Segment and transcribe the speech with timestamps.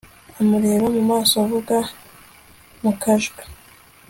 [0.39, 1.75] amureba mumaso avuga
[2.81, 3.41] mukajwi